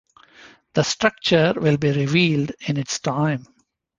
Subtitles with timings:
[0.73, 3.45] The structure will be revealed in its time.